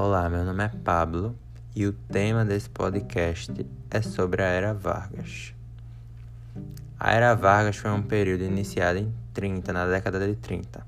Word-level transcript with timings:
Olá, 0.00 0.30
meu 0.30 0.44
nome 0.44 0.62
é 0.62 0.68
Pablo 0.68 1.34
e 1.74 1.84
o 1.84 1.92
tema 1.92 2.44
desse 2.44 2.70
podcast 2.70 3.66
é 3.90 4.00
sobre 4.00 4.44
a 4.44 4.46
Era 4.46 4.72
Vargas. 4.72 5.52
A 7.00 7.12
Era 7.12 7.34
Vargas 7.34 7.78
foi 7.78 7.90
um 7.90 8.00
período 8.00 8.44
iniciado 8.44 9.00
em 9.00 9.12
30, 9.34 9.72
na 9.72 9.88
década 9.88 10.24
de 10.24 10.36
30, 10.36 10.86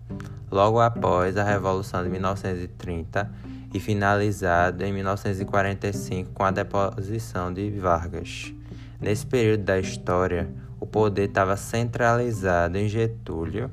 logo 0.48 0.78
após 0.78 1.36
a 1.36 1.42
Revolução 1.42 2.04
de 2.04 2.08
1930 2.08 3.28
e 3.74 3.80
finalizado 3.80 4.84
em 4.84 4.92
1945 4.92 6.30
com 6.30 6.44
a 6.44 6.52
deposição 6.52 7.52
de 7.52 7.68
Vargas. 7.68 8.54
Nesse 9.00 9.26
período 9.26 9.64
da 9.64 9.80
história, 9.80 10.48
o 10.78 10.86
poder 10.86 11.30
estava 11.30 11.56
centralizado 11.56 12.78
em 12.78 12.88
Getúlio, 12.88 13.72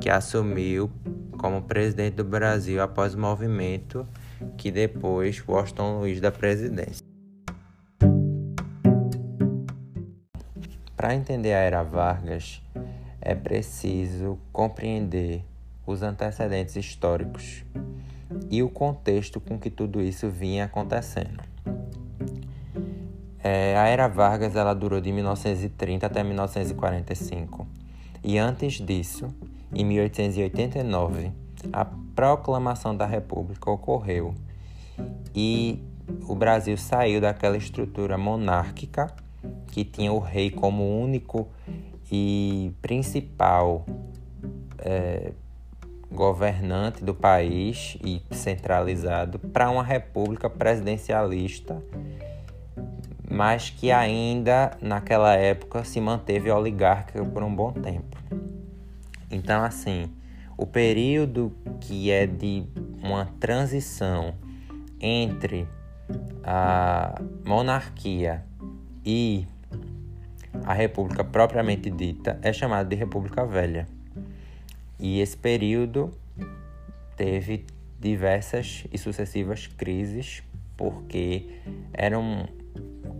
que 0.00 0.08
assumiu 0.08 0.88
como 1.36 1.62
presidente 1.62 2.14
do 2.14 2.24
Brasil 2.24 2.80
após 2.80 3.14
o 3.14 3.18
movimento 3.18 4.06
que 4.56 4.70
depois 4.70 5.42
Washington 5.46 6.00
Luiz 6.00 6.20
da 6.20 6.30
presidência. 6.30 7.04
Para 10.96 11.14
entender 11.14 11.52
a 11.52 11.58
era 11.58 11.82
Vargas, 11.82 12.60
é 13.20 13.34
preciso 13.34 14.38
compreender 14.52 15.44
os 15.86 16.02
antecedentes 16.02 16.76
históricos 16.76 17.64
e 18.50 18.62
o 18.62 18.68
contexto 18.68 19.40
com 19.40 19.58
que 19.58 19.70
tudo 19.70 20.00
isso 20.00 20.28
vinha 20.28 20.64
acontecendo. 20.64 21.42
É, 23.42 23.76
a 23.76 23.86
era 23.86 24.08
Vargas 24.08 24.56
ela 24.56 24.74
durou 24.74 25.00
de 25.00 25.12
1930 25.12 26.06
até 26.06 26.24
1945 26.24 27.66
e 28.22 28.36
antes 28.36 28.74
disso, 28.74 29.28
em 29.72 29.84
1889, 29.84 31.30
a 31.72 31.84
proclamação 31.84 32.96
da 32.96 33.06
República 33.06 33.70
ocorreu 33.70 34.34
e 35.34 35.82
o 36.26 36.34
Brasil 36.34 36.76
saiu 36.76 37.20
daquela 37.20 37.56
estrutura 37.56 38.16
monárquica 38.16 39.14
que 39.68 39.84
tinha 39.84 40.12
o 40.12 40.18
rei 40.18 40.50
como 40.50 41.00
único 41.00 41.48
e 42.10 42.72
principal 42.80 43.84
é, 44.78 45.32
governante 46.10 47.04
do 47.04 47.14
país 47.14 47.98
e 48.02 48.22
centralizado 48.30 49.38
para 49.38 49.70
uma 49.70 49.84
república 49.84 50.48
presidencialista, 50.48 51.82
mas 53.30 53.70
que 53.70 53.92
ainda 53.92 54.76
naquela 54.80 55.34
época 55.34 55.84
se 55.84 56.00
manteve 56.00 56.50
oligárquica 56.50 57.22
por 57.24 57.42
um 57.42 57.54
bom 57.54 57.72
tempo. 57.72 58.16
Então, 59.30 59.62
assim, 59.62 60.10
o 60.58 60.66
período 60.66 61.52
que 61.80 62.10
é 62.10 62.26
de 62.26 62.64
uma 63.00 63.26
transição 63.38 64.34
entre 65.00 65.68
a 66.42 67.22
monarquia 67.46 68.44
e 69.06 69.46
a 70.64 70.74
república 70.74 71.22
propriamente 71.22 71.88
dita 71.90 72.40
é 72.42 72.52
chamado 72.52 72.88
de 72.88 72.96
República 72.96 73.46
Velha. 73.46 73.86
E 74.98 75.20
esse 75.20 75.36
período 75.36 76.10
teve 77.16 77.64
diversas 78.00 78.84
e 78.92 78.98
sucessivas 78.98 79.68
crises 79.68 80.42
porque 80.76 81.60
era 81.92 82.18
um, 82.18 82.44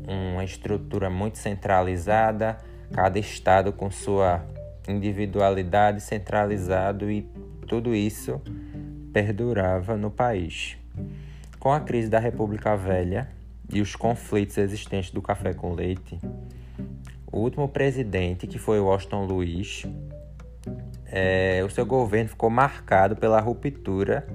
uma 0.09 0.45
estrutura 0.45 1.09
muito 1.09 1.39
centralizada, 1.39 2.59
cada 2.93 3.19
estado 3.19 3.73
com 3.73 3.91
sua 3.91 4.45
individualidade 4.89 6.01
centralizado 6.01 7.11
e 7.11 7.23
tudo 7.67 7.95
isso 7.95 8.41
perdurava 9.13 9.97
no 9.97 10.11
país. 10.11 10.77
Com 11.59 11.73
a 11.73 11.81
crise 11.81 12.09
da 12.09 12.19
República 12.19 12.77
Velha 12.77 13.29
e 13.73 13.81
os 13.81 13.95
conflitos 13.95 14.57
existentes 14.59 15.11
do 15.11 15.21
café 15.21 15.53
com 15.53 15.75
leite, 15.75 16.19
o 17.31 17.41
último 17.41 17.69
presidente, 17.69 18.47
que 18.47 18.59
foi 18.59 18.81
Washington 18.81 19.27
Luiz, 19.27 19.85
é, 21.07 21.63
o 21.65 21.71
seu 21.71 21.85
governo 21.85 22.31
ficou 22.31 22.49
marcado 22.49 23.17
pela 23.17 23.41
ruptura 23.41 24.27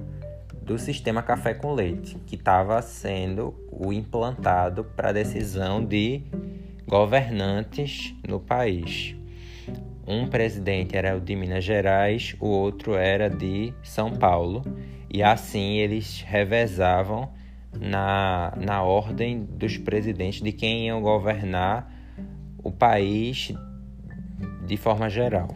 do 0.62 0.78
sistema 0.78 1.22
café 1.22 1.54
com 1.54 1.72
leite, 1.74 2.16
que 2.26 2.36
estava 2.36 2.80
sendo 2.80 3.54
o 3.70 3.92
implantado 3.92 4.84
para 4.84 5.12
decisão 5.12 5.84
de 5.84 6.22
governantes 6.86 8.14
no 8.26 8.40
país. 8.40 9.16
Um 10.06 10.26
presidente 10.26 10.96
era 10.96 11.16
o 11.16 11.20
de 11.20 11.34
Minas 11.34 11.64
Gerais, 11.64 12.36
o 12.38 12.46
outro 12.46 12.94
era 12.94 13.30
de 13.30 13.72
São 13.82 14.12
Paulo, 14.12 14.62
e 15.10 15.22
assim 15.22 15.78
eles 15.78 16.22
revezavam 16.26 17.32
na, 17.80 18.52
na 18.60 18.82
ordem 18.82 19.44
dos 19.44 19.78
presidentes 19.78 20.42
de 20.42 20.52
quem 20.52 20.86
iam 20.86 21.00
governar 21.00 21.90
o 22.62 22.70
país 22.70 23.52
de 24.66 24.76
forma 24.76 25.08
geral. 25.08 25.48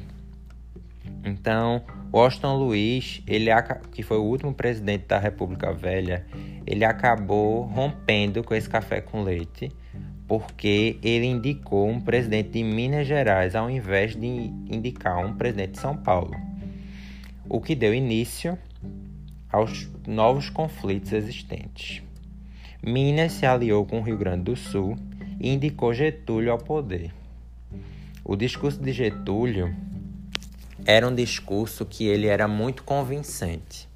Então, 1.24 1.82
Washington 2.12 2.56
Luiz, 2.56 3.22
ele 3.26 3.50
que 3.92 4.02
foi 4.02 4.16
o 4.16 4.22
último 4.22 4.54
presidente 4.54 5.06
da 5.06 5.18
República 5.18 5.72
Velha, 5.72 6.24
ele 6.66 6.84
acabou 6.84 7.62
rompendo 7.62 8.42
com 8.42 8.54
esse 8.54 8.68
café 8.68 9.00
com 9.00 9.22
leite 9.22 9.70
porque 10.28 10.98
ele 11.02 11.24
indicou 11.24 11.88
um 11.88 11.98
presidente 11.98 12.50
de 12.50 12.62
Minas 12.62 13.06
Gerais 13.06 13.56
ao 13.56 13.70
invés 13.70 14.14
de 14.14 14.26
indicar 14.26 15.24
um 15.24 15.32
presidente 15.32 15.72
de 15.72 15.80
São 15.80 15.96
Paulo, 15.96 16.36
o 17.48 17.62
que 17.62 17.74
deu 17.74 17.94
início 17.94 18.58
aos 19.50 19.88
novos 20.06 20.50
conflitos 20.50 21.14
existentes. 21.14 22.02
Minas 22.82 23.32
se 23.32 23.46
aliou 23.46 23.86
com 23.86 24.00
o 24.00 24.02
Rio 24.02 24.18
Grande 24.18 24.44
do 24.44 24.54
Sul 24.54 24.98
e 25.40 25.48
indicou 25.48 25.94
Getúlio 25.94 26.52
ao 26.52 26.58
poder. 26.58 27.10
O 28.22 28.36
discurso 28.36 28.78
de 28.78 28.92
Getúlio 28.92 29.74
era 30.84 31.08
um 31.08 31.14
discurso 31.14 31.86
que 31.86 32.06
ele 32.06 32.26
era 32.26 32.46
muito 32.46 32.84
convincente, 32.84 33.88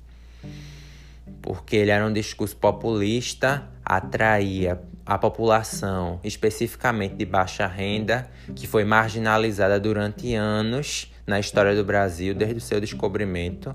porque 1.43 1.77
ele 1.77 1.91
era 1.91 2.07
um 2.07 2.13
discurso 2.13 2.57
populista, 2.57 3.71
atraía 3.85 4.81
a 5.05 5.19
população, 5.19 6.21
especificamente 6.23 7.17
de 7.17 7.25
baixa 7.25 7.67
renda, 7.67 8.29
que 8.55 8.67
foi 8.67 8.85
marginalizada 8.85 9.79
durante 9.81 10.35
anos 10.35 11.13
na 11.27 11.41
história 11.41 11.75
do 11.75 11.85
Brasil, 11.85 12.35
desde 12.35 12.59
o 12.59 12.61
seu 12.61 12.81
descobrimento. 12.81 13.75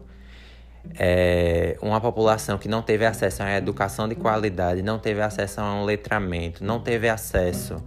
É 0.98 1.78
uma 1.82 2.00
população 2.00 2.58
que 2.58 2.70
não 2.70 2.82
teve 2.82 3.06
acesso 3.06 3.44
a 3.44 3.46
uma 3.46 3.56
educação 3.56 4.08
de 4.08 4.16
qualidade, 4.16 4.82
não 4.82 4.98
teve 4.98 5.22
acesso 5.22 5.60
a 5.60 5.74
um 5.74 5.84
letramento, 5.84 6.64
não 6.64 6.80
teve 6.80 7.10
acesso 7.10 7.84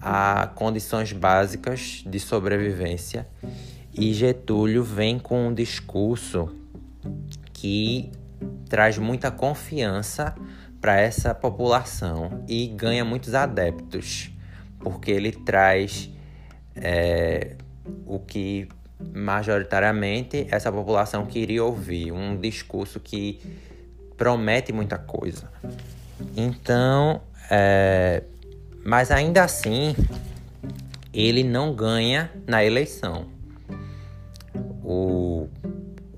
a 0.00 0.48
condições 0.54 1.12
básicas 1.12 2.02
de 2.04 2.18
sobrevivência. 2.18 3.26
E 3.92 4.12
Getúlio 4.12 4.82
vem 4.82 5.18
com 5.18 5.46
um 5.46 5.54
discurso 5.54 6.52
que 7.52 8.10
traz 8.68 8.98
muita 8.98 9.30
confiança 9.30 10.34
para 10.84 11.00
essa 11.00 11.34
população 11.34 12.44
e 12.46 12.66
ganha 12.66 13.06
muitos 13.06 13.34
adeptos, 13.34 14.30
porque 14.80 15.10
ele 15.10 15.32
traz 15.32 16.10
é, 16.76 17.56
o 18.04 18.18
que 18.18 18.68
majoritariamente 19.14 20.46
essa 20.50 20.70
população 20.70 21.24
queria 21.24 21.64
ouvir, 21.64 22.12
um 22.12 22.38
discurso 22.38 23.00
que 23.00 23.40
promete 24.18 24.74
muita 24.74 24.98
coisa. 24.98 25.50
Então, 26.36 27.22
é, 27.50 28.22
mas 28.84 29.10
ainda 29.10 29.42
assim, 29.42 29.96
ele 31.14 31.42
não 31.42 31.74
ganha 31.74 32.30
na 32.46 32.62
eleição. 32.62 33.24
O, 34.82 35.48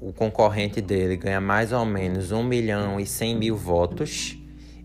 o 0.01 0.13
concorrente 0.13 0.81
dele 0.81 1.17
ganha 1.17 1.41
mais 1.41 1.71
ou 1.71 1.85
menos 1.85 2.33
1 2.33 2.43
milhão 2.43 2.99
e 2.99 3.07
100 3.07 3.37
mil 3.37 3.57
votos 3.57 4.36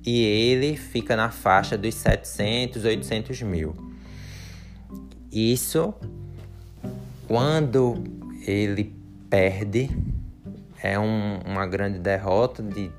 e 0.06 0.24
ele 0.24 0.76
fica 0.76 1.16
na 1.16 1.30
faixa 1.30 1.78
dos 1.78 1.94
700, 1.96 2.86
800 2.86 3.42
mil. 3.44 3.76
Isso, 5.32 5.94
quando 7.28 8.04
ele 8.46 8.96
perde, 9.30 9.90
é 10.82 11.00
um, 11.00 11.40
uma 11.46 11.66
grande 11.68 12.00
derrota, 12.00 12.64
de 12.64 12.92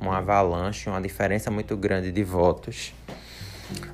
uma 0.00 0.18
avalanche, 0.18 0.88
uma 0.88 1.00
diferença 1.00 1.50
muito 1.50 1.76
grande 1.76 2.10
de 2.10 2.24
votos. 2.24 2.92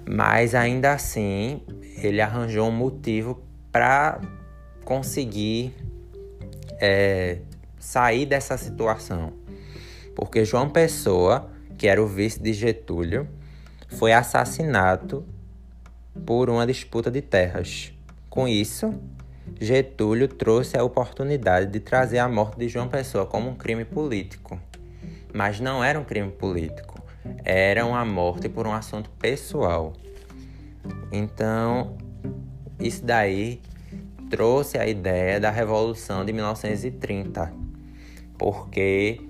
Mas 0.08 0.54
ainda 0.54 0.92
assim, 0.92 1.62
ele 1.98 2.20
arranjou 2.20 2.68
um 2.68 2.72
motivo 2.72 3.42
para 3.70 4.20
conseguir 4.84 5.74
é, 6.80 7.38
sair 7.78 8.26
dessa 8.26 8.56
situação. 8.56 9.32
Porque 10.14 10.44
João 10.44 10.70
Pessoa 10.70 11.53
que 11.84 11.88
era 11.88 12.02
o 12.02 12.06
vice 12.06 12.40
de 12.40 12.54
Getúlio, 12.54 13.28
foi 13.88 14.14
assassinado 14.14 15.22
por 16.24 16.48
uma 16.48 16.66
disputa 16.66 17.10
de 17.10 17.20
terras. 17.20 17.92
Com 18.30 18.48
isso, 18.48 18.94
Getúlio 19.60 20.26
trouxe 20.26 20.78
a 20.78 20.82
oportunidade 20.82 21.70
de 21.70 21.80
trazer 21.80 22.20
a 22.20 22.26
morte 22.26 22.56
de 22.56 22.68
João 22.70 22.88
Pessoa 22.88 23.26
como 23.26 23.50
um 23.50 23.54
crime 23.54 23.84
político. 23.84 24.58
Mas 25.30 25.60
não 25.60 25.84
era 25.84 26.00
um 26.00 26.04
crime 26.04 26.30
político. 26.30 27.02
era 27.44 27.84
uma 27.84 28.02
morte 28.02 28.48
por 28.48 28.66
um 28.66 28.72
assunto 28.72 29.10
pessoal. 29.18 29.92
Então, 31.12 31.98
isso 32.80 33.04
daí 33.04 33.60
trouxe 34.30 34.78
a 34.78 34.86
ideia 34.86 35.38
da 35.38 35.50
Revolução 35.50 36.24
de 36.24 36.32
1930, 36.32 37.52
porque 38.38 39.20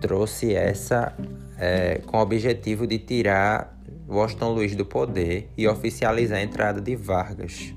trouxe 0.00 0.54
essa 0.54 1.12
é, 1.60 2.00
com 2.06 2.16
o 2.16 2.20
objetivo 2.22 2.86
de 2.86 2.98
tirar 2.98 3.76
Washington 4.08 4.52
Luiz 4.52 4.74
do 4.74 4.86
poder 4.86 5.50
e 5.56 5.68
oficializar 5.68 6.38
a 6.38 6.42
entrada 6.42 6.80
de 6.80 6.96
Vargas. 6.96 7.74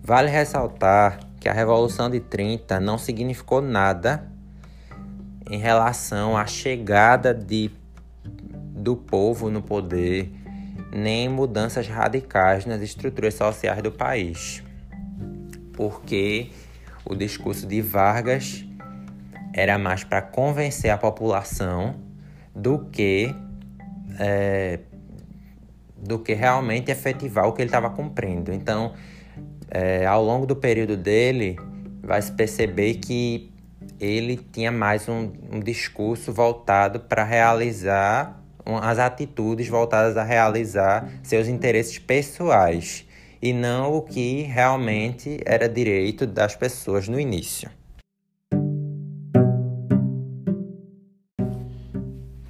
Vale 0.00 0.30
ressaltar 0.30 1.18
que 1.40 1.48
a 1.48 1.52
Revolução 1.52 2.08
de 2.08 2.20
30 2.20 2.78
não 2.78 2.96
significou 2.96 3.60
nada 3.60 4.30
em 5.50 5.58
relação 5.58 6.36
à 6.36 6.46
chegada 6.46 7.34
de, 7.34 7.70
do 8.24 8.96
povo 8.96 9.50
no 9.50 9.60
poder, 9.60 10.32
nem 10.92 11.28
mudanças 11.28 11.88
radicais 11.88 12.64
nas 12.64 12.80
estruturas 12.80 13.34
sociais 13.34 13.82
do 13.82 13.90
país. 13.90 14.62
Porque 15.72 16.50
o 17.04 17.14
discurso 17.16 17.66
de 17.66 17.82
Vargas 17.82 18.64
era 19.52 19.76
mais 19.76 20.04
para 20.04 20.22
convencer 20.22 20.90
a 20.90 20.96
população 20.96 22.03
do 22.54 22.78
que 22.90 23.34
é, 24.18 24.80
do 25.96 26.18
que 26.18 26.34
realmente 26.34 26.90
efetivar 26.90 27.46
o 27.46 27.52
que 27.52 27.62
ele 27.62 27.68
estava 27.68 27.90
cumprindo. 27.90 28.52
Então, 28.52 28.92
é, 29.70 30.06
ao 30.06 30.22
longo 30.22 30.46
do 30.46 30.54
período 30.54 30.96
dele, 30.96 31.56
vai 32.02 32.20
se 32.20 32.30
perceber 32.32 32.94
que 32.94 33.50
ele 33.98 34.36
tinha 34.36 34.70
mais 34.70 35.08
um, 35.08 35.32
um 35.50 35.60
discurso 35.60 36.32
voltado 36.32 37.00
para 37.00 37.24
realizar 37.24 38.42
um, 38.66 38.76
as 38.76 38.98
atitudes 38.98 39.68
voltadas 39.68 40.16
a 40.16 40.22
realizar 40.22 41.08
seus 41.22 41.48
interesses 41.48 41.98
pessoais 41.98 43.06
e 43.40 43.52
não 43.52 43.94
o 43.94 44.02
que 44.02 44.42
realmente 44.42 45.40
era 45.44 45.68
direito 45.68 46.26
das 46.26 46.54
pessoas 46.54 47.08
no 47.08 47.18
início. 47.18 47.70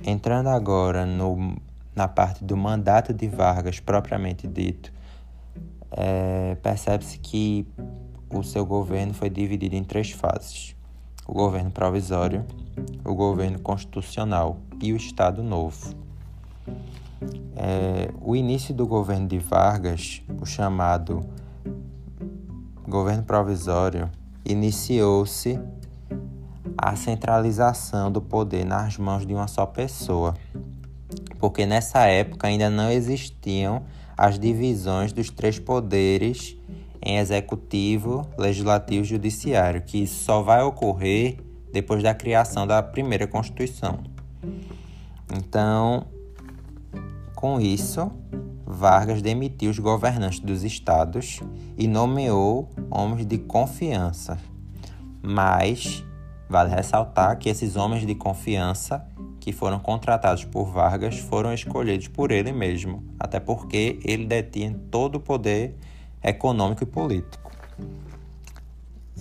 Entrando 0.07 0.49
agora 0.49 1.07
no, 1.07 1.57
na 1.97 2.07
parte 2.07 2.45
do 2.45 2.55
mandato 2.59 3.15
de 3.15 3.27
Vargas 3.27 3.81
propriamente 3.81 4.47
dito, 4.47 4.93
é, 5.91 6.57
percebe-se 6.63 7.19
que 7.19 7.67
o 8.29 8.43
seu 8.43 8.67
governo 8.67 9.15
foi 9.15 9.31
dividido 9.31 9.77
em 9.77 9.83
três 9.83 10.11
fases: 10.11 10.77
o 11.27 11.33
governo 11.33 11.71
provisório, 11.71 12.45
o 13.03 13.15
governo 13.15 13.59
constitucional 13.59 14.59
e 14.83 14.93
o 14.93 14.97
Estado 14.97 15.43
Novo. 15.43 15.95
É, 17.57 18.13
o 18.21 18.37
início 18.37 18.75
do 18.75 18.87
governo 18.87 19.27
de 19.27 19.39
Vargas, 19.39 20.21
o 20.39 20.45
chamado 20.45 21.25
governo 22.87 23.23
provisório, 23.23 24.11
iniciou-se 24.45 25.59
a 26.85 26.97
centralização 26.97 28.13
do 28.13 28.21
poder 28.21 28.63
nas 28.63 28.99
mãos 28.99 29.27
de 29.27 29.33
uma 29.33 29.49
só 29.49 29.65
pessoa, 29.65 30.35
porque 31.39 31.65
nessa 31.65 32.01
época 32.01 32.47
ainda 32.47 32.69
não 32.69 32.91
existiam 32.91 33.85
as 34.15 34.39
divisões 34.39 35.11
dos 35.11 35.31
três 35.31 35.59
poderes 35.59 36.59
em 37.03 37.17
executivo, 37.17 38.29
legislativo 38.37 39.03
e 39.03 39.09
judiciário, 39.09 39.81
que 39.81 40.07
só 40.07 40.43
vai 40.43 40.63
ocorrer 40.63 41.39
depois 41.73 42.03
da 42.03 42.13
criação 42.13 42.67
da 42.67 42.83
primeira 42.83 43.27
Constituição. 43.27 44.01
Então, 45.35 46.07
com 47.35 47.59
isso, 47.63 48.13
Vargas 48.67 49.23
demitiu 49.23 49.71
os 49.71 49.79
governantes 49.79 50.39
dos 50.39 50.63
estados 50.63 51.41
e 51.79 51.89
nomeou 51.89 52.69
homens 52.91 53.25
de 53.25 53.39
confiança. 53.39 54.39
Mas 55.23 56.05
vale 56.49 56.75
ressaltar 56.75 57.39
que 57.39 57.49
esses 57.49 57.77
homens 57.77 58.07
de 58.07 58.15
confiança 58.15 59.07
que 59.41 59.53
foram 59.53 59.79
contratados 59.79 60.45
por 60.45 60.71
Vargas 60.71 61.19
foram 61.19 61.53
escolhidos 61.53 62.09
por 62.09 62.31
ele 62.31 62.53
mesmo, 62.53 63.05
até 63.19 63.39
porque 63.39 63.99
ele 64.05 64.27
detinha 64.27 64.75
todo 64.91 65.17
o 65.17 65.21
poder 65.21 65.77
econômico 66.23 66.83
e 66.83 66.87
político. 66.87 67.51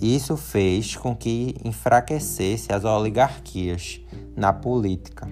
Isso 0.00 0.36
fez 0.36 0.96
com 0.96 1.14
que 1.14 1.54
enfraquecesse 1.64 2.72
as 2.72 2.84
oligarquias 2.84 4.00
na 4.36 4.52
política. 4.52 5.28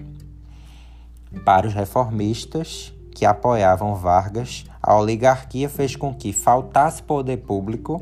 Para 1.43 1.67
os 1.67 1.73
reformistas 1.73 2.93
que 3.13 3.25
apoiavam 3.25 3.95
Vargas, 3.95 4.65
a 4.81 4.95
oligarquia 4.95 5.67
fez 5.67 5.95
com 5.95 6.13
que 6.13 6.31
faltasse 6.31 7.03
poder 7.03 7.37
público 7.37 8.01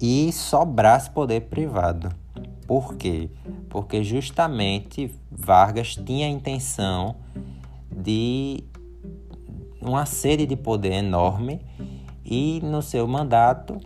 e 0.00 0.32
sobrasse 0.32 1.10
poder 1.10 1.42
privado. 1.42 2.23
Por 2.66 2.96
quê? 2.96 3.28
Porque 3.68 4.02
justamente 4.02 5.10
Vargas 5.30 5.96
tinha 5.96 6.26
a 6.26 6.30
intenção 6.30 7.16
de 7.90 8.64
uma 9.80 10.06
sede 10.06 10.46
de 10.46 10.56
poder 10.56 10.92
enorme 10.92 11.60
e 12.24 12.60
no 12.62 12.80
seu 12.80 13.06
mandato 13.06 13.78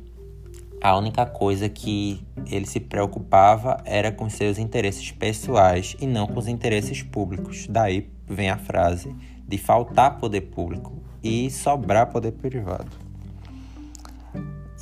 a 0.80 0.96
única 0.96 1.26
coisa 1.26 1.68
que 1.68 2.24
ele 2.46 2.66
se 2.66 2.78
preocupava 2.78 3.78
era 3.84 4.12
com 4.12 4.30
seus 4.30 4.58
interesses 4.58 5.10
pessoais 5.10 5.96
e 6.00 6.06
não 6.06 6.26
com 6.26 6.38
os 6.38 6.46
interesses 6.46 7.02
públicos. 7.02 7.66
Daí 7.68 8.08
vem 8.26 8.48
a 8.48 8.56
frase 8.56 9.14
de 9.46 9.58
faltar 9.58 10.18
poder 10.18 10.42
público 10.42 11.02
e 11.22 11.50
sobrar 11.50 12.10
poder 12.10 12.32
privado. 12.32 13.07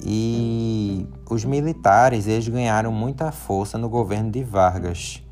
E 0.05 1.07
os 1.29 1.45
militares 1.45 2.27
eles 2.27 2.49
ganharam 2.49 2.93
muita 2.93 3.33
força 3.33 3.79
no 3.79 3.89
governo 3.89 4.31
de 4.31 4.43
Vargas. 4.43 5.23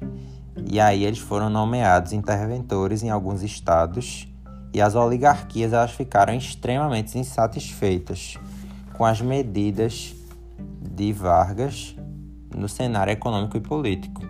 E 0.70 0.80
aí 0.80 1.04
eles 1.04 1.18
foram 1.18 1.50
nomeados 1.50 2.12
interventores 2.12 3.02
em 3.02 3.10
alguns 3.10 3.42
estados. 3.42 4.26
E 4.72 4.80
as 4.80 4.94
oligarquias 4.94 5.72
elas 5.72 5.92
ficaram 5.92 6.34
extremamente 6.34 7.18
insatisfeitas 7.18 8.38
com 8.94 9.04
as 9.04 9.20
medidas 9.20 10.14
de 10.80 11.12
Vargas 11.12 11.94
no 12.54 12.68
cenário 12.68 13.12
econômico 13.12 13.56
e 13.56 13.60
político, 13.60 14.22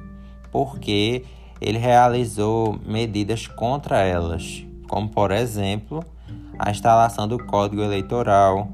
porque 0.51 1.25
ele 1.61 1.79
realizou 1.79 2.79
medidas 2.87 3.47
contra 3.47 4.01
elas, 4.01 4.65
como 4.89 5.09
por 5.09 5.31
exemplo 5.31 6.05
a 6.59 6.71
instalação 6.71 7.29
do 7.29 7.39
Código 7.39 7.83
Eleitoral, 7.83 8.69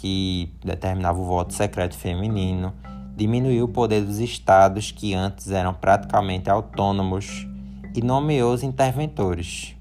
que 0.00 0.50
determinava 0.64 1.20
o 1.20 1.24
voto 1.26 1.52
secreto 1.52 1.94
feminino, 1.94 2.72
diminuiu 3.14 3.66
o 3.66 3.68
poder 3.68 4.02
dos 4.02 4.18
estados 4.18 4.90
que 4.90 5.12
antes 5.12 5.50
eram 5.50 5.74
praticamente 5.74 6.48
autônomos 6.48 7.46
e 7.94 8.00
nomeou 8.00 8.54
os 8.54 8.62
interventores. 8.62 9.76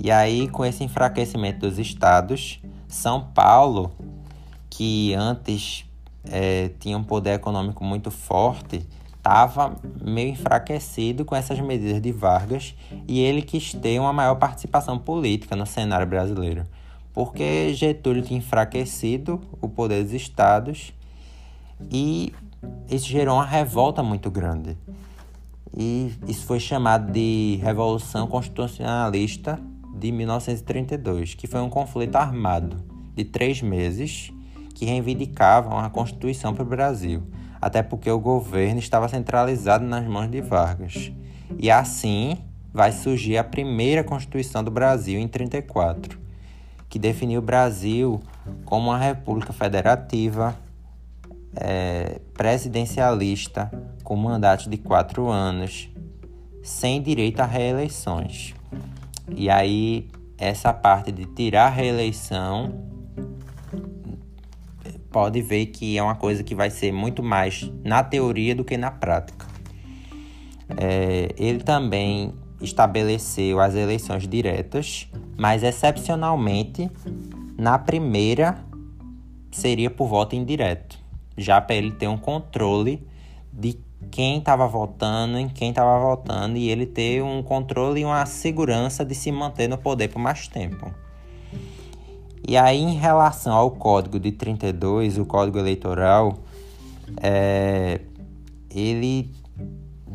E 0.00 0.10
aí, 0.10 0.48
com 0.48 0.64
esse 0.64 0.82
enfraquecimento 0.82 1.60
dos 1.60 1.78
estados, 1.78 2.60
São 2.88 3.22
Paulo, 3.32 3.92
que 4.68 5.14
antes 5.14 5.84
é, 6.24 6.70
tinha 6.80 6.98
um 6.98 7.04
poder 7.04 7.34
econômico 7.34 7.84
muito 7.84 8.10
forte, 8.10 8.84
estava 9.16 9.76
meio 10.04 10.30
enfraquecido 10.30 11.24
com 11.24 11.36
essas 11.36 11.60
medidas 11.60 12.02
de 12.02 12.10
Vargas 12.10 12.74
e 13.06 13.20
ele 13.20 13.40
quis 13.40 13.72
ter 13.72 14.00
uma 14.00 14.12
maior 14.12 14.34
participação 14.34 14.98
política 14.98 15.54
no 15.54 15.64
cenário 15.64 16.08
brasileiro 16.08 16.66
porque 17.12 17.74
Getúlio 17.74 18.22
tinha 18.22 18.38
enfraquecido 18.38 19.40
o 19.60 19.68
poder 19.68 20.02
dos 20.02 20.12
estados 20.12 20.92
e 21.90 22.32
isso 22.90 23.06
gerou 23.06 23.36
uma 23.36 23.44
revolta 23.44 24.02
muito 24.02 24.30
grande. 24.30 24.76
E 25.76 26.12
isso 26.26 26.46
foi 26.46 26.60
chamado 26.60 27.10
de 27.12 27.58
Revolução 27.62 28.26
Constitucionalista 28.26 29.58
de 29.94 30.12
1932, 30.12 31.34
que 31.34 31.46
foi 31.46 31.60
um 31.60 31.70
conflito 31.70 32.16
armado 32.16 32.76
de 33.14 33.24
três 33.24 33.62
meses 33.62 34.32
que 34.74 34.84
reivindicava 34.84 35.70
uma 35.70 35.90
Constituição 35.90 36.54
para 36.54 36.62
o 36.62 36.66
Brasil, 36.66 37.22
até 37.60 37.82
porque 37.82 38.10
o 38.10 38.18
governo 38.18 38.78
estava 38.78 39.08
centralizado 39.08 39.84
nas 39.84 40.06
mãos 40.06 40.30
de 40.30 40.40
Vargas. 40.40 41.12
E 41.58 41.70
assim 41.70 42.36
vai 42.72 42.92
surgir 42.92 43.36
a 43.36 43.44
primeira 43.44 44.02
Constituição 44.02 44.64
do 44.64 44.70
Brasil 44.70 45.20
em 45.20 45.28
34 45.28 46.22
que 46.92 46.98
definiu 46.98 47.40
o 47.40 47.42
Brasil 47.42 48.20
como 48.66 48.90
uma 48.90 48.98
república 48.98 49.50
federativa, 49.50 50.54
é, 51.56 52.20
presidencialista, 52.34 53.72
com 54.04 54.14
mandato 54.14 54.68
de 54.68 54.76
quatro 54.76 55.30
anos, 55.30 55.88
sem 56.62 57.00
direito 57.00 57.40
a 57.40 57.46
reeleições. 57.46 58.54
E 59.34 59.48
aí, 59.48 60.10
essa 60.36 60.70
parte 60.70 61.10
de 61.10 61.24
tirar 61.24 61.68
a 61.68 61.70
reeleição, 61.70 62.84
pode 65.10 65.40
ver 65.40 65.64
que 65.64 65.96
é 65.96 66.02
uma 66.02 66.16
coisa 66.16 66.44
que 66.44 66.54
vai 66.54 66.68
ser 66.68 66.92
muito 66.92 67.22
mais 67.22 67.72
na 67.82 68.04
teoria 68.04 68.54
do 68.54 68.66
que 68.66 68.76
na 68.76 68.90
prática. 68.90 69.46
É, 70.76 71.34
ele 71.38 71.60
também 71.60 72.34
estabeleceu 72.62 73.60
as 73.60 73.74
eleições 73.74 74.26
diretas, 74.26 75.08
mas 75.36 75.62
excepcionalmente 75.62 76.90
na 77.58 77.78
primeira 77.78 78.58
seria 79.50 79.90
por 79.90 80.08
voto 80.08 80.34
indireto, 80.34 80.98
já 81.36 81.60
para 81.60 81.76
ele 81.76 81.92
ter 81.92 82.08
um 82.08 82.16
controle 82.16 83.06
de 83.52 83.78
quem 84.10 84.38
estava 84.38 84.66
votando, 84.66 85.38
em 85.38 85.48
quem 85.48 85.70
estava 85.70 85.98
votando 86.00 86.56
e 86.56 86.68
ele 86.68 86.86
ter 86.86 87.22
um 87.22 87.42
controle 87.42 88.00
e 88.00 88.04
uma 88.04 88.26
segurança 88.26 89.04
de 89.04 89.14
se 89.14 89.30
manter 89.30 89.68
no 89.68 89.78
poder 89.78 90.08
por 90.08 90.18
mais 90.18 90.48
tempo. 90.48 90.92
E 92.46 92.56
aí, 92.56 92.80
em 92.80 92.94
relação 92.94 93.54
ao 93.54 93.70
Código 93.70 94.18
de 94.18 94.32
32, 94.32 95.16
o 95.16 95.24
Código 95.24 95.58
Eleitoral, 95.58 96.38
é, 97.22 98.00
ele 98.68 99.30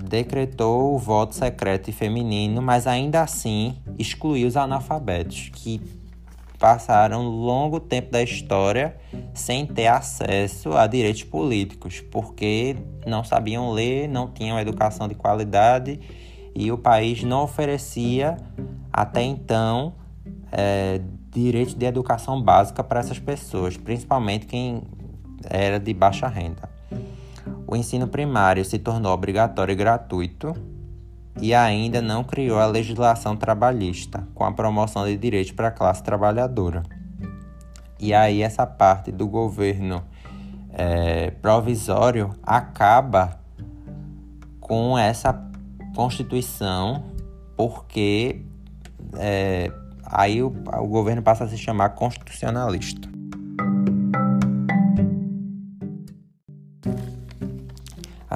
decretou 0.03 0.95
o 0.95 0.97
voto 0.97 1.35
secreto 1.35 1.89
e 1.89 1.93
feminino, 1.93 2.61
mas 2.61 2.87
ainda 2.87 3.21
assim 3.21 3.75
excluiu 3.97 4.47
os 4.47 4.57
analfabetos, 4.57 5.49
que 5.53 5.81
passaram 6.59 7.27
longo 7.27 7.79
tempo 7.79 8.11
da 8.11 8.21
história 8.21 8.97
sem 9.33 9.65
ter 9.65 9.87
acesso 9.87 10.73
a 10.73 10.87
direitos 10.87 11.23
políticos, 11.23 12.01
porque 12.01 12.75
não 13.05 13.23
sabiam 13.23 13.71
ler, 13.71 14.07
não 14.07 14.27
tinham 14.27 14.59
educação 14.59 15.07
de 15.07 15.15
qualidade 15.15 15.99
e 16.55 16.71
o 16.71 16.77
país 16.77 17.23
não 17.23 17.43
oferecia 17.43 18.37
até 18.91 19.21
então 19.21 19.93
é, 20.51 20.99
direito 21.31 21.75
de 21.75 21.85
educação 21.85 22.41
básica 22.41 22.83
para 22.83 22.99
essas 22.99 23.19
pessoas, 23.19 23.77
principalmente 23.77 24.47
quem 24.47 24.81
era 25.49 25.79
de 25.79 25.93
baixa 25.93 26.27
renda. 26.27 26.76
O 27.67 27.75
ensino 27.75 28.07
primário 28.07 28.63
se 28.63 28.79
tornou 28.79 29.11
obrigatório 29.11 29.73
e 29.73 29.75
gratuito 29.75 30.55
e 31.41 31.53
ainda 31.53 32.01
não 32.01 32.23
criou 32.23 32.59
a 32.59 32.65
legislação 32.65 33.35
trabalhista, 33.35 34.25
com 34.33 34.45
a 34.45 34.51
promoção 34.53 35.05
de 35.05 35.17
direitos 35.17 35.51
para 35.51 35.67
a 35.67 35.71
classe 35.71 36.01
trabalhadora. 36.01 36.83
E 37.99 38.13
aí 38.13 38.41
essa 38.41 38.65
parte 38.65 39.11
do 39.11 39.27
governo 39.27 40.01
é, 40.71 41.31
provisório 41.31 42.33
acaba 42.41 43.37
com 44.61 44.97
essa 44.97 45.45
Constituição, 45.93 47.03
porque 47.55 48.43
é, 49.17 49.71
aí 50.05 50.43
o, 50.43 50.47
o 50.47 50.87
governo 50.87 51.23
passa 51.23 51.43
a 51.43 51.47
se 51.47 51.57
chamar 51.57 51.89
constitucionalista. 51.89 53.16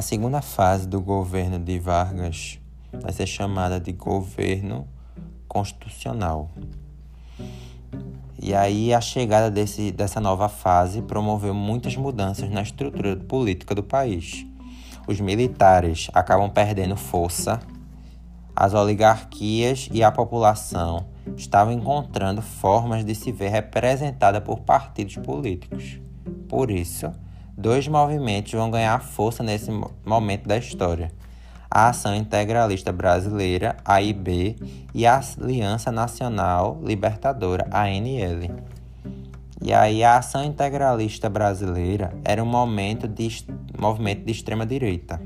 A 0.02 0.04
segunda 0.04 0.42
fase 0.42 0.88
do 0.88 1.00
governo 1.00 1.60
de 1.60 1.78
Vargas 1.78 2.60
vai 2.92 3.14
ser 3.14 3.28
chamada 3.28 3.80
de 3.80 3.92
governo 3.92 4.88
constitucional. 5.48 6.50
E 8.42 8.52
aí 8.56 8.92
a 8.96 9.00
chegada 9.00 9.52
desse, 9.52 9.92
dessa 9.92 10.20
nova 10.20 10.50
fase 10.50 11.04
promoveu 11.04 11.54
muitas 11.54 11.96
mudanças 11.96 12.50
na 12.50 12.64
estrutura 12.64 13.16
política 13.16 13.76
do 13.76 13.84
país. 13.84 14.44
Os 15.08 15.20
militares 15.20 16.10
acabam 16.16 16.50
perdendo 16.50 16.98
força, 16.98 17.60
as 18.56 18.74
oligarquias 18.74 19.88
e 19.92 20.04
a 20.04 20.12
população 20.12 21.06
estavam 21.38 21.74
encontrando 21.74 22.42
formas 22.42 23.06
de 23.06 23.14
se 23.14 23.32
ver 23.32 23.50
representada 23.50 24.42
por 24.42 24.62
partidos 24.62 25.18
políticos. 25.18 26.02
Por 26.50 26.72
isso, 26.72 27.14
dois 27.58 27.88
movimentos 27.88 28.52
vão 28.52 28.72
ganhar 28.72 29.00
força 29.02 29.44
nesse 29.44 29.70
momento 30.06 30.48
da 30.48 30.58
história 30.58 31.12
a 31.74 31.88
Ação 31.88 32.14
Integralista 32.14 32.92
Brasileira, 32.92 33.78
AIB, 33.86 34.58
e 34.94 35.08
a 35.08 35.22
Aliança 35.40 35.90
Nacional 35.90 36.78
Libertadora, 36.84 37.66
ANL. 37.72 38.54
E 39.62 39.72
aí 39.72 40.04
a 40.04 40.18
Ação 40.18 40.44
Integralista 40.44 41.30
Brasileira 41.30 42.14
era 42.26 42.44
um 42.44 42.46
momento 42.46 43.08
de, 43.08 43.46
movimento 43.80 44.26
de 44.26 44.34
extrema 44.34 44.66
direita, 44.66 45.22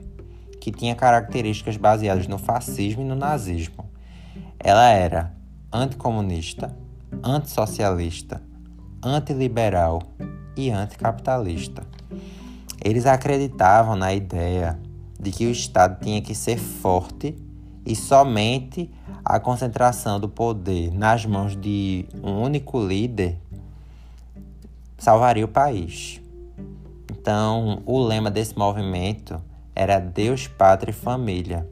que 0.61 0.71
tinha 0.71 0.93
características 0.93 1.77
baseadas 1.77 2.27
no 2.27 2.37
fascismo 2.37 3.01
e 3.01 3.05
no 3.05 3.15
nazismo. 3.15 3.89
Ela 4.59 4.87
era 4.89 5.33
anticomunista, 5.73 6.77
antissocialista, 7.23 8.39
antiliberal 9.01 9.99
e 10.55 10.69
anticapitalista. 10.69 11.81
Eles 12.85 13.07
acreditavam 13.07 13.95
na 13.95 14.13
ideia 14.13 14.79
de 15.19 15.31
que 15.31 15.47
o 15.47 15.51
Estado 15.51 15.99
tinha 16.03 16.21
que 16.21 16.35
ser 16.35 16.59
forte 16.59 17.35
e 17.83 17.95
somente 17.95 18.91
a 19.23 19.39
concentração 19.39 20.19
do 20.19 20.29
poder 20.29 20.93
nas 20.93 21.25
mãos 21.25 21.59
de 21.59 22.05
um 22.21 22.43
único 22.43 22.79
líder 22.79 23.39
salvaria 24.99 25.43
o 25.43 25.47
país. 25.47 26.21
Então, 27.11 27.81
o 27.87 27.99
lema 27.99 28.29
desse 28.29 28.55
movimento 28.55 29.41
era 29.75 29.97
Deus, 29.97 30.47
Pátria 30.47 30.91
e 30.91 30.93
Família. 30.93 31.67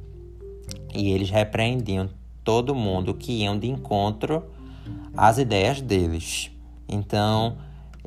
E 0.95 1.11
eles 1.11 1.29
repreendiam 1.29 2.09
todo 2.43 2.73
mundo 2.73 3.13
que 3.13 3.43
iam 3.43 3.59
de 3.59 3.67
encontro 3.67 4.43
às 5.15 5.37
ideias 5.37 5.79
deles. 5.79 6.49
Então, 6.89 7.55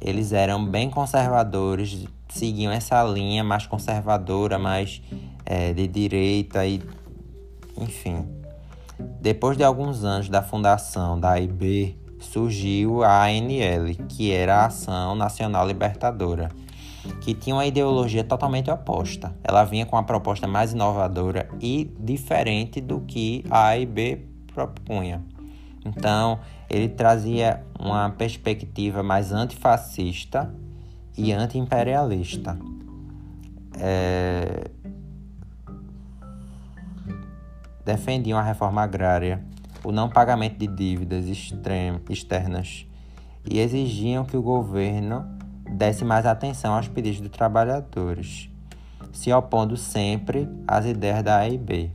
eles 0.00 0.33
eram 0.33 0.65
bem 0.65 0.91
conservadores, 0.91 2.07
seguiam 2.29 2.73
essa 2.73 3.03
linha 3.05 3.43
mais 3.43 3.67
conservadora, 3.67 4.59
mais 4.59 5.03
é, 5.45 5.73
de 5.73 5.87
direita 5.87 6.67
e 6.67 6.83
enfim. 7.79 8.26
Depois 9.21 9.57
de 9.57 9.65
alguns 9.65 10.05
anos 10.05 10.29
da 10.29 10.43
fundação 10.43 11.21
da 11.21 11.33
AIB, 11.33 11.97
surgiu 12.19 13.03
a 13.03 13.25
ANL, 13.25 13.95
que 14.09 14.33
era 14.33 14.62
a 14.62 14.67
Ação 14.67 15.15
Nacional 15.15 15.67
Libertadora, 15.67 16.50
que 17.21 17.35
tinha 17.35 17.55
uma 17.55 17.67
ideologia 17.67 18.25
totalmente 18.25 18.71
oposta. 18.71 19.37
Ela 19.45 19.65
vinha 19.65 19.85
com 19.85 19.97
uma 19.97 20.05
proposta 20.05 20.47
mais 20.47 20.73
inovadora 20.73 21.49
e 21.61 21.91
diferente 21.99 22.81
do 22.81 23.00
que 23.00 23.45
a 23.50 23.69
AIB 23.69 24.26
propunha. 24.53 25.23
Então, 25.87 26.40
ele 26.69 26.88
trazia 26.88 27.62
uma 27.78 28.11
perspectiva 28.11 29.02
mais 29.02 29.33
antifascista 29.33 30.52
e 31.16 31.33
anti-imperialista. 31.33 32.59
É, 33.78 34.71
defendiam 37.85 38.38
a 38.38 38.43
reforma 38.43 38.83
agrária, 38.83 39.45
o 39.85 39.93
não 39.93 40.09
pagamento 40.09 40.59
de 40.59 40.66
dívidas 40.66 41.26
externas 41.28 42.87
e 43.49 43.61
exigiam 43.61 44.25
que 44.25 44.37
o 44.37 44.43
governo 44.43 45.25
desse 45.71 46.05
mais 46.05 46.26
atenção 46.26 46.75
aos 46.75 46.88
pedidos 46.88 47.21
dos 47.21 47.31
trabalhadores, 47.31 48.50
se 49.12 49.33
opondo 49.33 49.76
sempre 49.76 50.49
às 50.66 50.85
ideias 50.85 51.23
da 51.23 51.38
AIB. 51.38 51.93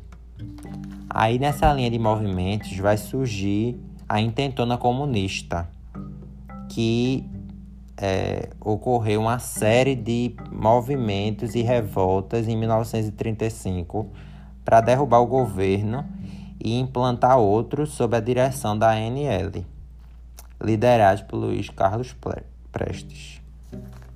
Aí 1.14 1.38
nessa 1.38 1.72
linha 1.74 1.92
de 1.92 2.00
movimentos 2.00 2.76
vai 2.78 2.96
surgir 2.96 3.78
a 4.08 4.22
intentona 4.22 4.78
comunista, 4.78 5.70
que 6.70 7.30
é, 7.98 8.50
ocorreu 8.62 9.20
uma 9.20 9.38
série 9.38 9.94
de 9.94 10.34
movimentos 10.50 11.54
e 11.54 11.62
revoltas 11.62 12.48
em 12.48 12.56
1935 12.56 14.10
para 14.64 14.80
derrubar 14.80 15.20
o 15.20 15.28
governo 15.28 16.06
e 16.64 16.80
implantar 16.80 17.38
outro 17.38 17.86
sob 17.86 18.16
a 18.16 18.22
direção 18.22 18.78
da 18.78 18.92
ANL, 18.92 19.66
liderado 20.64 21.26
por 21.26 21.36
Luiz 21.36 21.70
Carlos 21.70 22.16
Prestes. 22.72 23.42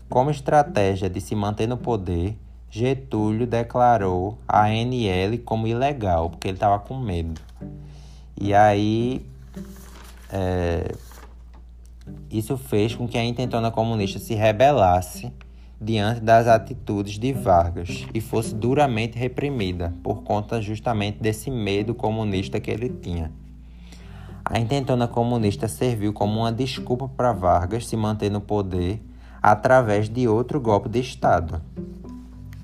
Como 0.10 0.32
estratégia 0.32 1.10
de 1.10 1.20
se 1.20 1.36
manter 1.36 1.68
no 1.68 1.76
poder, 1.76 2.38
Getúlio 2.78 3.48
declarou 3.48 4.38
a 4.46 4.66
ANL 4.66 5.40
como 5.46 5.66
ilegal, 5.66 6.30
porque 6.30 6.50
ele 6.50 6.58
estava 6.58 6.78
com 6.78 7.00
medo. 7.00 7.40
E 8.38 8.54
aí, 8.54 9.26
é, 10.30 10.94
isso 12.30 12.58
fez 12.58 12.94
com 12.94 13.08
que 13.08 13.18
a 13.18 13.24
intentona 13.24 13.72
comunista 13.72 14.20
se 14.20 14.34
rebelasse 14.34 15.32
diante 15.80 16.20
das 16.20 16.48
atitudes 16.48 17.18
de 17.18 17.32
Vargas 17.32 18.06
e 18.14 18.20
fosse 18.20 18.54
duramente 18.54 19.18
reprimida 19.18 19.94
por 20.04 20.24
conta 20.24 20.62
justamente 20.62 21.22
desse 21.22 21.50
medo 21.50 21.96
comunista 21.96 22.60
que 22.60 22.70
ele 22.70 22.90
tinha. 22.90 23.32
A 24.44 24.60
intentona 24.60 25.08
comunista 25.08 25.70
serviu 25.70 26.12
como 26.12 26.42
uma 26.42 26.52
desculpa 26.52 27.08
para 27.08 27.32
Vargas 27.32 27.88
se 27.88 27.96
manter 27.96 28.30
no 28.30 28.42
poder 28.42 29.02
através 29.42 30.10
de 30.10 30.28
outro 30.28 30.60
golpe 30.60 30.90
de 30.90 31.00
Estado. 31.00 31.62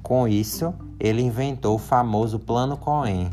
Com 0.03 0.27
isso, 0.27 0.73
ele 0.99 1.21
inventou 1.21 1.75
o 1.75 1.79
famoso 1.79 2.39
Plano 2.39 2.77
Cohen, 2.77 3.31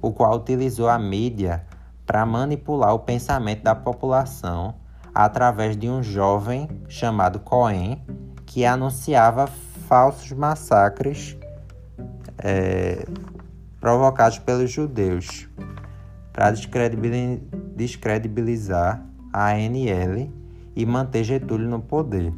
o 0.00 0.12
qual 0.12 0.36
utilizou 0.36 0.88
a 0.88 0.98
mídia 0.98 1.64
para 2.06 2.24
manipular 2.24 2.94
o 2.94 2.98
pensamento 2.98 3.62
da 3.62 3.74
população 3.74 4.74
através 5.14 5.76
de 5.76 5.88
um 5.88 6.02
jovem 6.02 6.68
chamado 6.88 7.40
Cohen 7.40 8.02
que 8.46 8.64
anunciava 8.64 9.48
falsos 9.88 10.32
massacres 10.32 11.36
é, 12.38 13.04
provocados 13.80 14.38
pelos 14.38 14.70
judeus, 14.70 15.48
para 16.32 16.52
descredibilizar 16.52 19.04
a 19.32 19.50
ANL 19.50 20.30
e 20.74 20.86
manter 20.86 21.24
Getúlio 21.24 21.68
no 21.68 21.80
poder. 21.80 22.32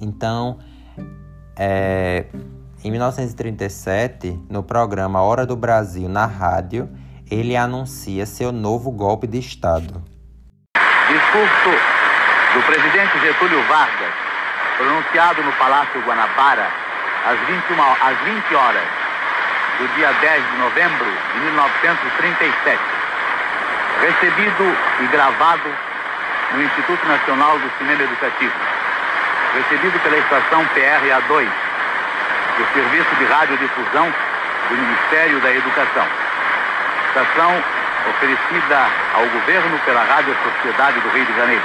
Então, 0.00 0.58
é, 1.58 2.26
em 2.84 2.90
1937, 2.90 4.38
no 4.50 4.62
programa 4.62 5.22
Hora 5.22 5.46
do 5.46 5.56
Brasil 5.56 6.08
na 6.08 6.26
rádio, 6.26 6.88
ele 7.30 7.56
anuncia 7.56 8.26
seu 8.26 8.52
novo 8.52 8.90
golpe 8.90 9.26
de 9.26 9.38
Estado. 9.38 10.04
Discurso 11.08 11.70
do 12.54 12.62
presidente 12.66 13.18
Getúlio 13.20 13.62
Vargas, 13.68 14.12
pronunciado 14.76 15.42
no 15.42 15.52
Palácio 15.52 16.00
Guanabara 16.02 16.68
às 17.26 17.38
21 17.40 17.82
às 17.82 18.18
20 18.24 18.54
horas 18.54 18.88
do 19.78 19.88
dia 19.96 20.12
10 20.12 20.50
de 20.50 20.56
novembro 20.58 21.06
de 21.32 21.40
1937. 21.40 22.78
Recebido 24.00 24.76
e 25.00 25.06
gravado 25.08 25.74
no 26.52 26.62
Instituto 26.62 27.06
Nacional 27.06 27.58
do 27.58 27.70
Cinema 27.78 28.02
Educativo. 28.02 28.75
Recebido 29.54 29.98
pela 30.00 30.18
estação 30.18 30.64
PRA2 30.66 31.48
do 32.58 32.72
Serviço 32.72 33.14
de 33.16 33.24
Radiodifusão 33.24 34.12
do 34.68 34.76
Ministério 34.76 35.40
da 35.40 35.52
Educação. 35.52 36.06
Estação 37.08 37.62
oferecida 38.10 38.86
ao 39.14 39.26
governo 39.26 39.78
pela 39.80 40.04
Rádio 40.04 40.36
Sociedade 40.42 41.00
do 41.00 41.08
Rio 41.08 41.26
de 41.26 41.36
Janeiro. 41.36 41.64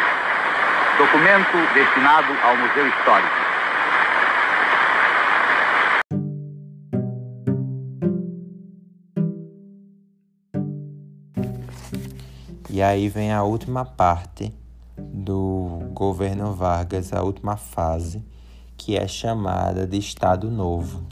Documento 0.98 1.74
destinado 1.74 2.34
ao 2.44 2.56
Museu 2.58 2.88
Histórico. 2.88 3.52
E 12.74 12.82
aí 12.82 13.10
vem 13.10 13.34
a 13.34 13.44
última 13.44 13.84
parte 13.86 14.54
do 14.98 15.61
governo 16.01 16.51
Vargas, 16.51 17.13
a 17.13 17.22
última 17.22 17.55
fase, 17.55 18.25
que 18.75 18.98
é 18.98 19.08
chamada 19.08 19.86
de 19.86 20.00
Estado 20.00 20.50
Novo, 20.50 21.03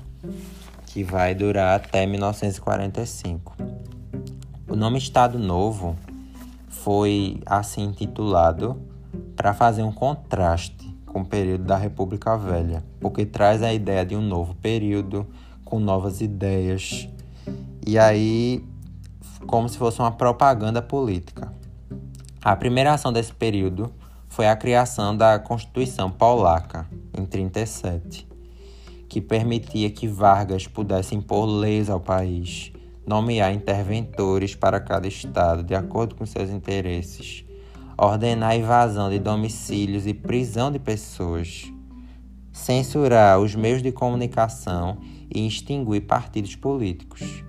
que 0.88 1.04
vai 1.04 1.36
durar 1.36 1.76
até 1.76 2.08
1945. 2.08 3.56
O 4.68 4.76
nome 4.76 4.98
Estado 4.98 5.38
Novo 5.38 5.96
foi 6.70 7.40
assim 7.46 7.84
intitulado 7.84 8.82
para 9.36 9.54
fazer 9.54 9.84
um 9.84 9.92
contraste 9.92 10.92
com 11.06 11.22
o 11.22 11.26
período 11.26 11.66
da 11.66 11.78
República 11.78 12.36
Velha, 12.36 12.84
porque 13.00 13.28
traz 13.28 13.62
a 13.62 13.72
ideia 13.72 14.04
de 14.04 14.16
um 14.16 14.24
novo 14.24 14.56
período 14.56 15.28
com 15.64 15.80
novas 15.80 16.20
ideias. 16.20 17.08
E 17.86 17.96
aí, 18.00 18.66
como 19.46 19.70
se 19.70 19.78
fosse 19.78 20.00
uma 20.00 20.10
propaganda 20.10 20.82
política. 20.82 21.54
A 22.42 22.56
primeira 22.56 22.94
ação 22.94 23.14
desse 23.14 23.32
período 23.34 23.94
foi 24.30 24.48
a 24.48 24.56
criação 24.56 25.18
da 25.18 25.40
Constituição 25.40 26.10
Polaca, 26.10 26.88
em 27.18 27.26
37, 27.26 28.28
que 29.10 29.20
permitia 29.20 29.90
que 29.90 30.08
Vargas 30.08 30.68
pudesse 30.68 31.16
impor 31.16 31.46
leis 31.46 31.90
ao 31.90 32.00
país, 32.00 32.72
nomear 33.06 33.52
interventores 33.52 34.54
para 34.54 34.80
cada 34.80 35.08
estado 35.08 35.64
de 35.64 35.74
acordo 35.74 36.14
com 36.14 36.28
seus 36.28 36.52
interesses, 36.52 37.44
ordenar 37.98 38.52
a 38.52 38.56
invasão 38.56 39.10
de 39.10 39.18
domicílios 39.18 40.06
e 40.06 40.14
prisão 40.14 40.72
de 40.72 40.78
pessoas, 40.78 41.74
censurar 42.54 43.40
os 43.40 43.56
meios 43.56 43.82
de 43.82 43.92
comunicação 43.92 45.00
e 45.34 45.46
extinguir 45.48 46.02
partidos 46.02 46.56
políticos. 46.56 47.44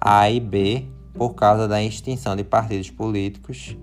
A 0.00 0.30
e 0.30 0.40
B, 0.40 0.88
por 1.12 1.34
causa 1.34 1.68
da 1.68 1.82
extinção 1.82 2.34
de 2.34 2.42
partidos 2.42 2.90
políticos, 2.90 3.76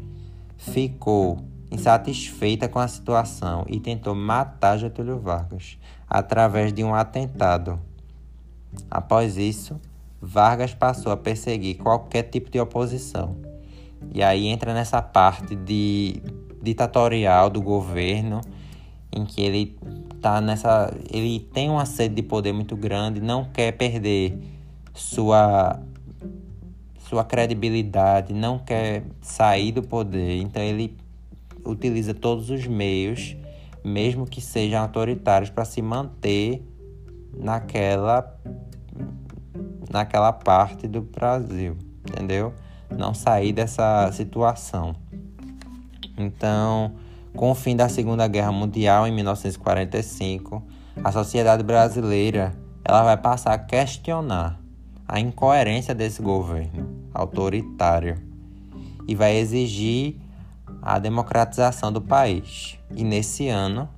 ficou 0.57 1.47
insatisfeita 1.71 2.67
com 2.67 2.79
a 2.79 2.87
situação 2.87 3.65
e 3.67 3.79
tentou 3.79 4.15
matar 4.15 4.77
Getúlio 4.77 5.19
Vargas 5.19 5.77
através 6.09 6.73
de 6.73 6.83
um 6.83 6.93
atentado. 6.93 7.79
Após 8.89 9.37
isso, 9.37 9.79
Vargas 10.21 10.73
passou 10.73 11.11
a 11.11 11.17
perseguir 11.17 11.77
qualquer 11.77 12.23
tipo 12.23 12.49
de 12.49 12.59
oposição. 12.59 13.37
E 14.13 14.23
aí 14.23 14.47
entra 14.47 14.73
nessa 14.73 15.01
parte 15.01 15.55
de 15.55 16.21
ditatorial 16.61 17.49
do 17.49 17.61
governo 17.61 18.41
em 19.11 19.25
que 19.25 19.41
ele 19.41 19.77
tá 20.21 20.41
nessa 20.41 20.93
ele 21.09 21.39
tem 21.39 21.69
uma 21.69 21.85
sede 21.85 22.15
de 22.15 22.23
poder 22.23 22.51
muito 22.53 22.75
grande, 22.75 23.21
não 23.21 23.45
quer 23.45 23.71
perder 23.71 24.37
sua 24.93 25.79
sua 26.99 27.23
credibilidade, 27.23 28.33
não 28.33 28.59
quer 28.59 29.03
sair 29.21 29.71
do 29.71 29.81
poder, 29.81 30.41
então 30.41 30.61
ele 30.61 30.95
utiliza 31.65 32.13
todos 32.13 32.49
os 32.49 32.65
meios, 32.67 33.35
mesmo 33.83 34.25
que 34.25 34.41
sejam 34.41 34.81
autoritários, 34.81 35.49
para 35.49 35.65
se 35.65 35.81
manter 35.81 36.63
naquela 37.33 38.35
naquela 39.91 40.31
parte 40.31 40.87
do 40.87 41.01
Brasil, 41.01 41.75
entendeu? 42.07 42.53
Não 42.95 43.13
sair 43.13 43.51
dessa 43.51 44.11
situação. 44.11 44.95
Então, 46.17 46.93
com 47.35 47.51
o 47.51 47.55
fim 47.55 47.75
da 47.75 47.89
Segunda 47.89 48.27
Guerra 48.27 48.51
Mundial 48.51 49.07
em 49.07 49.11
1945, 49.11 50.61
a 51.03 51.11
sociedade 51.11 51.63
brasileira 51.63 52.53
ela 52.83 53.03
vai 53.03 53.17
passar 53.17 53.53
a 53.53 53.57
questionar 53.57 54.59
a 55.07 55.19
incoerência 55.19 55.95
desse 55.95 56.21
governo 56.21 57.09
autoritário 57.13 58.17
e 59.07 59.15
vai 59.15 59.37
exigir 59.37 60.17
a 60.81 60.99
democratização 60.99 61.91
do 61.91 62.01
país. 62.01 62.77
E 62.95 63.03
nesse 63.03 63.47
ano, 63.47 63.89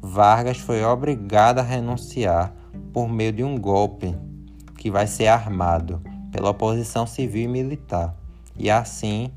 Vargas 0.00 0.58
foi 0.58 0.84
obrigado 0.84 1.58
a 1.58 1.62
renunciar 1.62 2.52
por 2.92 3.08
meio 3.08 3.32
de 3.32 3.44
um 3.44 3.58
golpe 3.58 4.14
que 4.76 4.90
vai 4.90 5.06
ser 5.06 5.28
armado 5.28 6.00
pela 6.30 6.50
oposição 6.50 7.06
civil 7.06 7.44
e 7.44 7.48
militar. 7.48 8.14
E 8.56 8.70
assim 8.70 9.30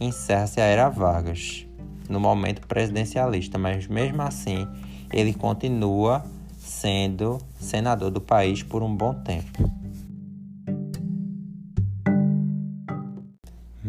encerra-se 0.00 0.60
a 0.60 0.64
era 0.64 0.88
Vargas, 0.88 1.66
no 2.08 2.20
momento 2.20 2.66
presidencialista, 2.66 3.58
mas 3.58 3.86
mesmo 3.86 4.22
assim 4.22 4.66
ele 5.12 5.32
continua 5.32 6.24
sendo 6.58 7.38
senador 7.58 8.10
do 8.10 8.20
país 8.20 8.62
por 8.62 8.82
um 8.82 8.94
bom 8.94 9.14
tempo. 9.14 9.83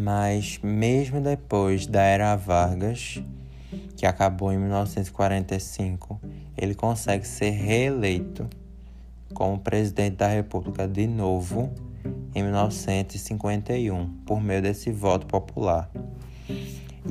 Mas 0.06 0.60
mesmo 0.62 1.20
depois 1.20 1.88
da 1.88 2.04
era 2.04 2.36
Vargas, 2.36 3.20
que 3.98 4.06
acabou 4.06 4.54
em 4.54 4.58
1945, 4.60 6.22
ele 6.56 6.76
consegue 6.76 7.28
ser 7.28 7.50
reeleito 7.50 8.48
como 9.34 9.58
presidente 9.58 10.18
da 10.18 10.28
República 10.28 10.88
de 10.88 11.08
novo 11.08 11.74
em 12.36 12.44
1951, 12.44 14.08
por 14.28 14.40
meio 14.40 14.62
desse 14.62 14.92
voto 14.92 15.26
popular. 15.26 15.90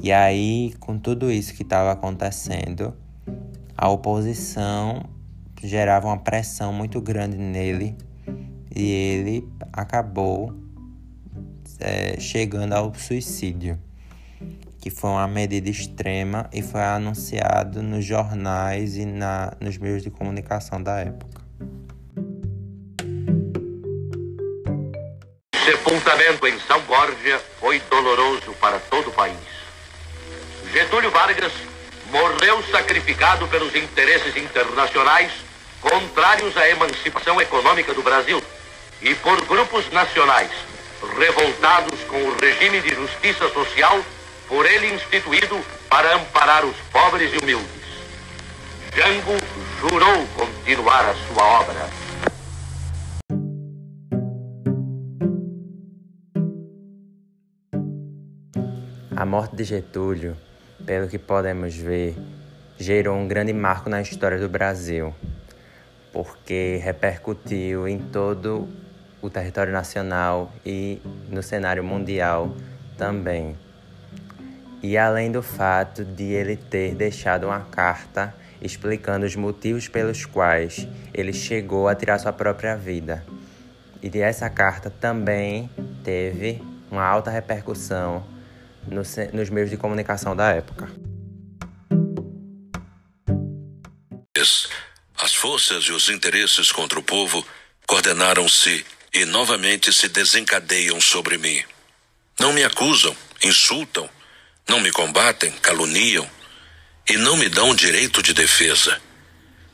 E 0.01 0.13
aí, 0.13 0.73
com 0.79 0.97
tudo 0.97 1.33
isso 1.33 1.53
que 1.53 1.65
estava 1.65 1.91
acontecendo, 1.91 2.95
a 3.77 3.89
oposição 3.89 5.03
gerava 5.61 6.07
uma 6.07 6.19
pressão 6.19 6.73
muito 6.73 7.01
grande 7.01 7.37
nele 7.37 7.97
e 8.73 8.89
ele 8.89 9.49
acabou 9.73 10.63
é, 11.81 12.19
chegando 12.21 12.73
ao 12.73 12.95
suicídio, 12.95 13.79
que 14.81 14.91
foi 14.91 15.11
uma 15.11 15.27
medida 15.27 15.69
extrema 15.69 16.49
e 16.53 16.63
foi 16.63 16.83
anunciado 16.83 17.83
nos 17.83 18.05
jornais 18.05 18.97
e 18.97 19.05
na, 19.05 19.53
nos 19.61 19.79
meios 19.79 20.03
de 20.03 20.11
comunicação 20.11 20.83
da 20.83 21.01
época. 21.01 21.43
Sepultamento 25.65 26.47
em 26.47 26.59
São 26.61 26.81
Borja 26.83 27.41
foi 27.59 27.81
doloroso 27.91 28.53
para 28.61 28.79
todo 28.79 29.09
o 29.09 29.13
país. 29.13 29.39
Getúlio 30.73 31.11
Vargas 31.11 31.53
morreu 32.11 32.63
sacrificado 32.71 33.49
pelos 33.49 33.75
interesses 33.75 34.37
internacionais 34.37 35.33
contrários 35.81 36.57
à 36.57 36.69
emancipação 36.69 37.41
econômica 37.41 37.95
do 37.95 38.03
Brasil 38.03 38.43
e 39.01 39.15
por 39.17 39.45
grupos 39.47 39.91
nacionais 39.91 40.51
revoltados 41.19 42.01
com 42.05 42.17
o 42.17 42.37
regime 42.37 42.81
de 42.81 42.95
justiça 42.95 43.49
social 43.51 44.03
por 44.49 44.67
ele 44.67 44.95
instituído 44.95 45.59
para 45.89 46.15
amparar 46.17 46.65
os 46.65 46.77
pobres 46.93 47.33
e 47.33 47.39
humildes. 47.39 47.85
Jango 48.95 49.37
jurou 49.81 50.27
continuar 50.37 51.05
a 51.05 51.15
sua 51.15 51.61
obra. 51.61 52.05
A 59.17 59.25
morte 59.25 59.57
de 59.57 59.65
Getúlio, 59.65 60.37
pelo 60.85 61.09
que 61.09 61.19
podemos 61.19 61.75
ver, 61.75 62.17
gerou 62.79 63.17
um 63.17 63.27
grande 63.27 63.53
marco 63.53 63.89
na 63.89 64.03
história 64.03 64.39
do 64.39 64.49
Brasil, 64.49 65.15
porque 66.13 66.81
repercutiu 66.83 67.89
em 67.89 67.99
todo 67.99 68.69
o 69.27 69.31
território 69.31 69.73
nacional 69.73 70.53
e 70.67 71.01
no 71.31 71.43
cenário 71.43 71.83
mundial 71.83 72.55
também. 72.99 73.57
E 74.83 74.99
além 74.99 75.33
do 75.33 75.43
fato 75.43 76.05
de 76.05 76.25
ele 76.25 76.57
ter 76.57 76.95
deixado 76.95 77.47
uma 77.47 77.61
carta 77.61 78.35
explicando 78.61 79.25
os 79.25 79.35
motivos 79.35 79.89
pelos 79.89 80.27
quais 80.27 80.87
ele 81.13 81.33
chegou 81.33 81.89
a 81.89 81.95
tirar 81.95 82.19
sua 82.19 82.33
própria 82.33 82.77
vida. 82.77 83.25
E 84.03 84.19
essa 84.19 84.51
carta 84.51 84.91
também 84.91 85.71
teve 86.03 86.63
uma 86.91 87.05
alta 87.05 87.31
repercussão 87.31 88.27
nos, 88.87 89.17
nos 89.33 89.49
meios 89.49 89.71
de 89.71 89.79
comunicação 89.79 90.37
da 90.37 90.51
época. 90.51 90.89
As 95.17 95.35
forças 95.35 95.85
e 95.85 95.93
os 95.93 96.11
interesses 96.11 96.71
contra 96.71 96.99
o 96.99 97.03
povo 97.03 97.43
coordenaram-se 97.87 98.85
e 99.15 99.25
novamente 99.25 99.93
se 99.93 100.09
desencadeiam 100.09 101.01
sobre 101.01 101.39
mim. 101.39 101.63
Não 102.39 102.53
me 102.53 102.65
acusam, 102.65 103.17
insultam, 103.43 104.11
não 104.69 104.81
me 104.81 104.91
combatem, 104.91 105.53
caluniam 105.63 106.29
e 107.09 107.17
não 107.17 107.37
me 107.37 107.49
dão 107.49 107.75
direito 107.75 108.21
de 108.21 108.35
defesa. 108.35 109.01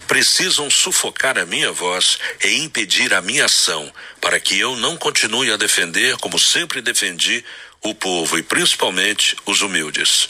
Precisam 0.06 0.68
sufocar 0.68 1.38
a 1.38 1.46
minha 1.46 1.72
voz 1.72 2.18
e 2.44 2.58
impedir 2.58 3.14
a 3.14 3.22
minha 3.22 3.46
ação 3.46 3.90
para 4.20 4.38
que 4.38 4.58
eu 4.58 4.76
não 4.76 4.96
continue 4.96 5.50
a 5.50 5.56
defender, 5.56 6.16
como 6.18 6.38
sempre 6.38 6.82
defendi, 6.82 7.42
o 7.82 7.94
povo 7.94 8.36
e 8.36 8.42
principalmente 8.42 9.36
os 9.46 9.62
humildes. 9.62 10.28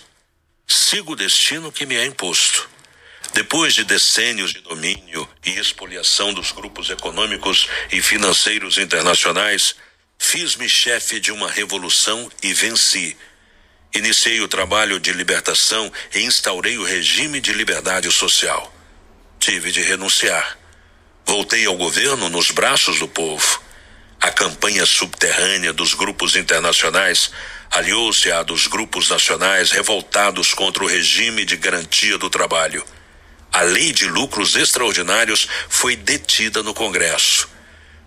Sigo 0.69 1.15
o 1.15 1.17
destino 1.17 1.73
que 1.73 1.85
me 1.85 1.97
é 1.97 2.07
imposto. 2.07 2.70
Depois 3.33 3.75
de 3.75 3.85
decênios 3.85 4.53
de 4.53 4.61
domínio 4.61 5.29
e 5.45 5.59
expoliação 5.59 6.33
dos 6.35 6.53
grupos 6.53 6.91
econômicos 6.91 7.69
e 7.93 8.03
financeiros 8.03 8.79
internacionais, 8.79 9.77
fiz-me 10.19 10.69
chefe 10.69 11.21
de 11.21 11.31
uma 11.31 11.51
revolução 11.51 12.31
e 12.43 12.53
venci 12.53 13.17
Iniciei 13.93 14.41
o 14.41 14.47
trabalho 14.47 15.01
de 15.01 15.13
libertação 15.13 15.93
e 16.15 16.21
instaurei 16.21 16.79
o 16.79 16.85
regime 16.85 17.41
de 17.41 17.53
liberdade 17.53 18.11
social. 18.13 18.73
Tive 19.41 19.73
de 19.73 19.83
renunciar. 19.83 20.57
Voltei 21.27 21.67
ao 21.67 21.77
governo 21.77 22.29
nos 22.29 22.53
braços 22.53 23.01
do 23.01 23.09
povo. 23.09 23.61
A 24.21 24.31
campanha 24.31 24.87
subterrânea 24.87 25.73
dos 25.73 25.95
grupos 25.95 26.37
internacionais 26.37 27.33
aliou-se 27.69 28.31
à 28.31 28.45
dos 28.45 28.69
grupos 28.69 29.09
nacionais 29.09 29.73
revoltados 29.73 30.55
contra 30.55 30.85
o 30.85 30.87
regime 30.87 31.45
de 31.45 31.57
garantia 31.57 32.17
do 32.17 32.31
trabalho. 32.31 32.85
A 33.53 33.63
lei 33.63 33.93
de 33.93 34.07
lucros 34.07 34.57
extraordinários 34.57 35.49
foi 35.69 35.97
detida 35.97 36.63
no 36.63 36.73
Congresso. 36.73 37.49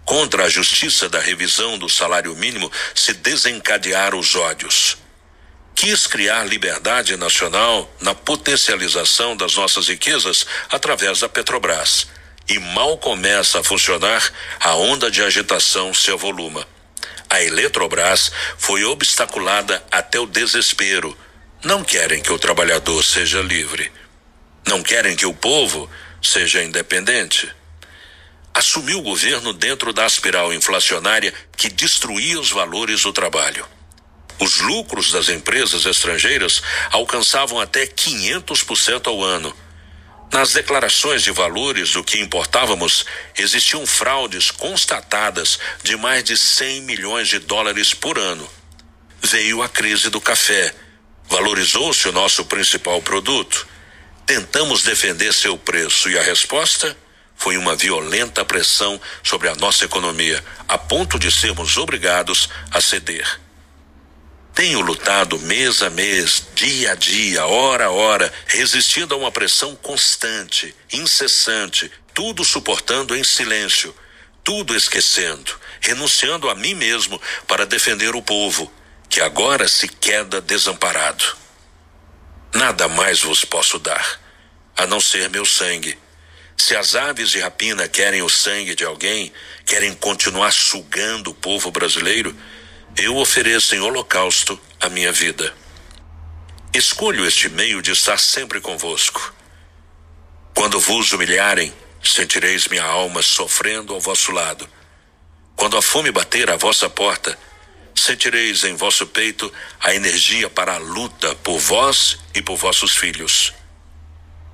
Contra 0.06 0.45
a 0.45 0.49
justiça 0.49 1.08
da 1.08 1.19
revisão 1.19 1.77
do 1.77 1.89
salário 1.89 2.36
mínimo 2.36 2.71
se 2.93 3.13
desencadearam 3.13 4.19
os 4.19 4.36
ódios 4.36 4.97
quis 5.84 6.08
criar 6.08 6.45
liberdade 6.45 7.17
nacional 7.17 7.93
na 7.99 8.13
potencialização 8.15 9.36
das 9.36 9.56
nossas 9.56 9.89
riquezas 9.89 10.45
através 10.69 11.19
da 11.19 11.27
Petrobras. 11.27 12.08
E 12.47 12.60
mal 12.60 12.97
começa 12.97 13.60
a 13.60 13.63
funcionar, 13.63 14.23
a 14.60 14.75
onda 14.75 15.10
de 15.10 15.21
agitação 15.21 15.93
se 15.93 16.10
avoluma. 16.10 16.65
A 17.29 17.41
Eletrobras 17.41 18.32
foi 18.58 18.84
obstaculada 18.84 19.84
até 19.91 20.19
o 20.19 20.25
desespero. 20.25 21.17
Não 21.63 21.84
querem 21.84 22.21
que 22.21 22.32
o 22.32 22.39
trabalhador 22.39 23.03
seja 23.03 23.41
livre. 23.41 23.91
Não 24.67 24.82
querem 24.82 25.15
que 25.15 25.26
o 25.26 25.34
povo 25.34 25.89
seja 26.21 26.63
independente. 26.63 27.52
Assumiu 28.54 28.99
o 28.99 29.04
governo 29.04 29.52
dentro 29.52 29.91
da 29.91 30.06
espiral 30.06 30.54
inflacionária 30.54 31.34
que 31.58 31.69
destruía 31.69 32.39
os 32.39 32.52
valores 32.52 33.02
do 33.02 33.12
trabalho. 33.12 33.65
Os 34.39 34.60
lucros 34.60 35.12
das 35.12 35.30
empresas 35.30 35.86
estrangeiras 35.86 36.62
alcançavam 36.91 37.60
até 37.60 37.86
500% 37.86 39.08
ao 39.08 39.23
ano. 39.23 39.56
Nas 40.32 40.54
declarações 40.54 41.21
de 41.21 41.32
valores 41.32 41.91
do 41.91 42.04
que 42.04 42.19
importávamos, 42.19 43.06
existiam 43.38 43.86
fraudes 43.86 44.49
constatadas 44.49 45.60
de 45.84 45.95
mais 45.95 46.23
de 46.23 46.36
100 46.36 46.82
milhões 46.82 47.28
de 47.28 47.38
dólares 47.39 47.93
por 47.93 48.17
ano. 48.17 48.49
Veio 49.21 49.62
a 49.62 49.69
crise 49.69 50.10
do 50.10 50.19
café. 50.19 50.73
Valorizou-se 51.30 52.10
o 52.10 52.12
nosso 52.12 52.45
principal 52.45 53.02
produto. 53.02 53.67
Tentamos 54.25 54.83
defender 54.83 55.33
seu 55.33 55.57
preço 55.57 56.09
e 56.09 56.17
a 56.17 56.23
resposta 56.23 56.95
foi 57.36 57.57
uma 57.57 57.75
violenta 57.75 58.45
pressão 58.45 58.99
sobre 59.21 59.49
a 59.49 59.55
nossa 59.55 59.83
economia, 59.83 60.43
a 60.67 60.77
ponto 60.77 61.19
de 61.19 61.29
sermos 61.29 61.75
obrigados 61.77 62.47
a 62.71 62.79
ceder. 62.79 63.41
Tenho 64.53 64.79
lutado 64.79 65.38
mês 65.39 65.81
a 65.81 65.89
mês, 65.89 66.43
dia 66.55 66.91
a 66.91 66.95
dia, 66.95 67.45
hora 67.45 67.86
a 67.86 67.91
hora, 67.91 68.31
resistindo 68.45 69.13
a 69.13 69.17
uma 69.17 69.31
pressão 69.31 69.75
constante, 69.75 70.73
incessante, 70.91 71.91
tudo 72.13 72.45
suportando 72.45 73.17
em 73.17 73.23
silêncio, 73.23 73.93
tudo 74.43 74.75
esquecendo, 74.75 75.59
renunciando 75.81 76.49
a 76.49 76.55
mim 76.55 76.75
mesmo 76.75 77.19
para 77.47 77.65
defender 77.65 78.15
o 78.15 78.21
povo, 78.21 78.71
que 79.09 79.19
agora 79.19 79.67
se 79.67 79.88
queda 79.88 80.39
desamparado. 80.39 81.42
Nada 82.54 82.88
mais 82.88 83.22
vos 83.22 83.44
posso 83.44 83.80
dar, 83.80 84.20
a 84.78 84.86
não 84.86 85.02
ser 85.02 85.30
meu 85.30 85.46
sangue. 85.46 85.98
Se 86.56 86.76
as 86.76 86.96
aves 86.96 87.32
de 87.32 87.39
rapina 87.39 87.88
querem 87.88 88.22
o 88.22 88.30
sangue 88.30 88.76
de 88.76 88.86
alguém, 88.86 89.34
querem 89.66 89.94
continuar 89.96 90.52
sugando 90.54 91.32
o 91.32 91.34
povo 91.34 91.72
brasileiro, 91.72 92.36
eu 92.96 93.18
ofereço 93.18 93.74
em 93.74 93.80
holocausto 93.80 94.60
a 94.80 94.88
minha 94.88 95.12
vida. 95.12 95.54
Escolho 96.72 97.26
este 97.26 97.50
meio 97.50 97.82
de 97.82 97.92
estar 97.92 98.20
sempre 98.20 98.62
convosco. 98.62 99.34
Quando 100.56 100.80
vos 100.80 101.12
humilharem, 101.12 101.74
sentireis 102.04 102.68
minha 102.68 102.84
alma 102.84 103.24
sofrendo 103.24 103.94
ao 103.94 104.00
vosso 104.00 104.32
lado. 104.32 104.70
Quando 105.56 105.76
a 105.76 105.82
fome 105.82 106.12
bater 106.12 106.52
à 106.52 106.56
vossa 106.56 106.88
porta, 106.89 107.38
sentireis 107.95 108.63
em 108.63 108.75
vosso 108.75 109.06
peito 109.08 109.51
a 109.79 109.93
energia 109.93 110.49
para 110.49 110.75
a 110.75 110.77
luta 110.77 111.36
por 111.36 111.60
vós 111.60 112.19
e 112.34 112.41
por 112.41 112.58
vossos 112.58 112.95
filhos. 112.95 113.53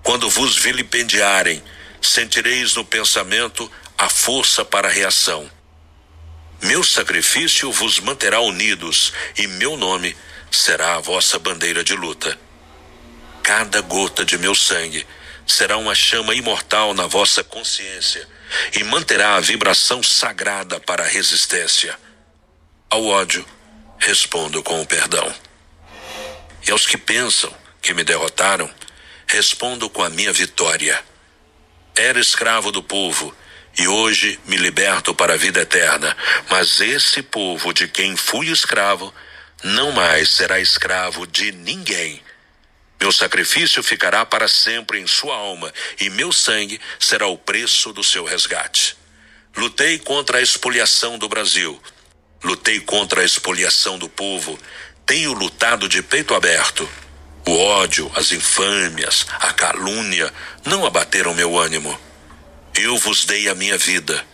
Quando 0.04 0.30
vos 0.30 0.58
vilipendiarem, 0.58 1.62
sentireis 2.02 2.76
no 2.76 2.86
pensamento 2.86 3.70
a 3.98 4.10
força 4.10 4.64
para 4.64 4.88
a 4.88 4.92
reação. 4.92 5.50
Meu 6.62 6.84
sacrifício 6.84 7.72
vos 7.72 8.00
manterá 8.00 8.40
unidos, 8.42 9.14
e 9.38 9.48
meu 9.48 9.78
nome 9.78 10.16
será 10.52 10.96
a 10.96 11.00
vossa 11.00 11.40
bandeira 11.40 11.84
de 11.84 11.96
luta. 11.96 12.38
Cada 13.44 13.82
gota 13.82 14.26
de 14.26 14.38
meu 14.38 14.54
sangue 14.54 15.06
será 15.48 15.78
uma 15.78 15.96
chama 15.96 16.36
imortal 16.36 16.94
na 16.94 17.08
vossa 17.08 17.44
consciência 17.44 18.28
e 18.74 18.84
manterá 18.84 19.36
a 19.36 19.40
vibração 19.40 20.04
sagrada 20.04 20.80
para 20.80 21.04
a 21.04 21.08
resistência. 21.08 21.98
Ao 22.92 23.06
ódio, 23.06 23.46
respondo 24.00 24.64
com 24.64 24.82
o 24.82 24.86
perdão. 24.86 25.32
E 26.68 26.72
aos 26.72 26.88
que 26.88 26.98
pensam 26.98 27.56
que 27.80 27.94
me 27.94 28.04
derrotaram, 28.04 28.68
respondo 29.28 29.88
com 29.92 30.04
a 30.04 30.10
minha 30.10 30.34
vitória. 30.34 31.00
Era 31.96 32.20
escravo 32.20 32.72
do 32.72 32.82
povo 32.82 33.32
e 33.78 33.88
hoje 33.88 34.40
me 34.48 34.58
liberto 34.58 35.14
para 35.14 35.36
a 35.36 35.38
vida 35.38 35.62
eterna. 35.62 36.18
Mas 36.50 36.82
esse 36.82 37.22
povo 37.22 37.72
de 37.72 37.88
quem 37.88 38.18
fui 38.18 38.48
escravo 38.48 39.14
não 39.64 39.92
mais 39.92 40.32
será 40.32 40.60
escravo 40.60 41.28
de 41.28 41.52
ninguém. 41.52 42.24
Meu 43.00 43.12
sacrifício 43.12 43.84
ficará 43.84 44.26
para 44.26 44.48
sempre 44.48 45.00
em 45.00 45.06
sua 45.06 45.36
alma, 45.36 45.72
e 46.00 46.10
meu 46.10 46.34
sangue 46.34 46.82
será 47.00 47.28
o 47.28 47.38
preço 47.38 47.94
do 47.94 48.04
seu 48.04 48.26
resgate. 48.26 48.98
Lutei 49.56 50.00
contra 50.00 50.40
a 50.40 50.42
expoliação 50.42 51.20
do 51.20 51.30
Brasil. 51.30 51.80
Lutei 52.44 52.80
contra 52.80 53.22
a 53.22 53.26
expoliação 53.26 53.98
do 53.98 54.08
povo. 54.08 54.58
Tenho 55.06 55.34
lutado 55.34 55.90
de 55.90 56.02
peito 56.02 56.34
aberto. 56.34 56.88
O 57.46 57.58
ódio, 57.58 58.12
as 58.16 58.32
infâmias, 58.32 59.26
a 59.40 59.52
calúnia 59.54 60.32
não 60.66 60.86
abateram 60.86 61.34
meu 61.34 61.58
ânimo. 61.58 62.00
Eu 62.76 62.98
vos 62.98 63.26
dei 63.26 63.50
a 63.50 63.56
minha 63.56 63.78
vida. 63.78 64.26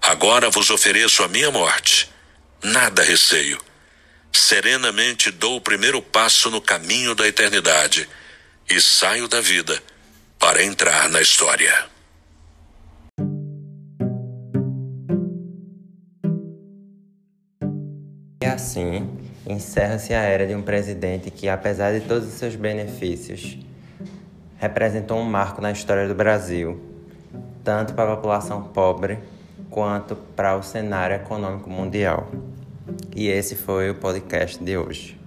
Agora 0.00 0.50
vos 0.50 0.70
ofereço 0.70 1.22
a 1.22 1.28
minha 1.28 1.50
morte. 1.50 2.08
Nada 2.62 3.02
receio. 3.02 3.58
Serenamente 4.32 5.30
dou 5.30 5.56
o 5.56 5.60
primeiro 5.60 6.00
passo 6.00 6.50
no 6.50 6.60
caminho 6.60 7.14
da 7.14 7.26
eternidade 7.26 8.08
e 8.68 8.80
saio 8.80 9.26
da 9.26 9.40
vida 9.40 9.82
para 10.38 10.62
entrar 10.62 11.08
na 11.08 11.20
história. 11.20 11.89
Assim 18.60 19.08
encerra-se 19.46 20.12
a 20.12 20.20
era 20.20 20.46
de 20.46 20.54
um 20.54 20.60
presidente 20.62 21.30
que, 21.30 21.48
apesar 21.48 21.98
de 21.98 22.06
todos 22.06 22.28
os 22.28 22.34
seus 22.34 22.54
benefícios, 22.54 23.58
representou 24.58 25.18
um 25.18 25.24
marco 25.24 25.62
na 25.62 25.72
história 25.72 26.06
do 26.06 26.14
Brasil 26.14 26.78
tanto 27.64 27.94
para 27.94 28.12
a 28.12 28.16
população 28.16 28.62
pobre 28.62 29.18
quanto 29.68 30.16
para 30.16 30.56
o 30.56 30.62
cenário 30.62 31.16
econômico 31.16 31.70
mundial. 31.70 32.28
E 33.14 33.28
esse 33.28 33.54
foi 33.54 33.90
o 33.90 33.94
podcast 33.94 34.62
de 34.62 34.76
hoje. 34.76 35.19